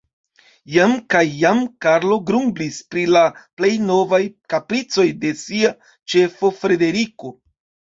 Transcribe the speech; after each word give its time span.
Iam 0.75 0.95
kaj 1.13 1.21
iam 1.41 1.61
Karlo 1.87 2.17
grumblis 2.31 2.81
pri 2.95 3.05
la 3.13 3.23
plej 3.61 3.73
novaj 3.93 4.23
kapricoj 4.57 5.09
de 5.25 5.37
sia 5.47 5.75
ĉefo, 5.93 6.57
Frederiko. 6.63 7.39